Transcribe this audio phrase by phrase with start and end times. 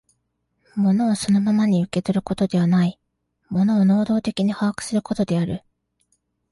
[0.75, 2.99] 物をそのままに受け取ることではない、
[3.49, 5.61] 物を能働的に把握することである。